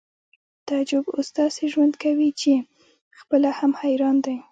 تعجب 0.67 1.03
اوس 1.15 1.27
داسې 1.39 1.63
ژوند 1.73 1.93
کوي 2.03 2.29
چې 2.41 2.53
خپله 3.19 3.49
هم 3.59 3.71
حیران 3.81 4.15
دی 4.25 4.35